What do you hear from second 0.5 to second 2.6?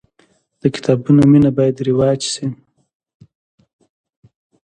د کتابونو مینه باید رواج سي.